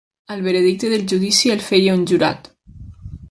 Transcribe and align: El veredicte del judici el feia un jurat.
El 0.35 0.39
veredicte 0.45 0.89
del 0.93 1.03
judici 1.11 1.53
el 1.57 1.63
feia 1.67 1.97
un 1.99 2.09
jurat. 2.13 2.53